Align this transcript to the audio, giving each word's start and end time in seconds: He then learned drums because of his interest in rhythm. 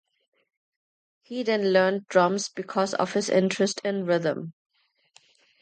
He 1.21 1.43
then 1.43 1.73
learned 1.73 2.07
drums 2.07 2.49
because 2.49 2.95
of 2.95 3.13
his 3.13 3.29
interest 3.29 3.81
in 3.83 4.07
rhythm. 4.07 4.53